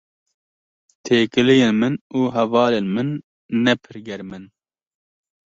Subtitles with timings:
[1.05, 3.09] Têkiliyên min û hevalên min
[3.63, 4.45] ne pir germ in.